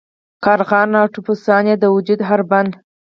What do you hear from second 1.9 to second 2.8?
وجود هر بند.